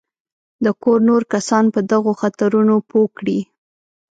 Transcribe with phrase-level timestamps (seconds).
[0.63, 3.39] د کور نور کسان په دغو خطرونو پوه کړي.